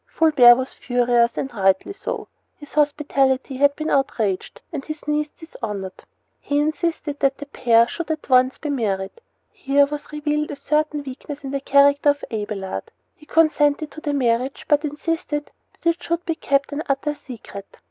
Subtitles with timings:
[0.11, 2.27] Fulbert was furious, and rightly so.
[2.57, 6.05] His hospitality had been outraged and his niece dishonored.
[6.39, 9.11] He insisted that the pair should at once be married.
[9.51, 12.89] Here was revealed a certain weakness in the character of Abelard.
[13.15, 15.51] He consented to the marriage, but insisted
[15.83, 17.77] that it should be kept an utter secret.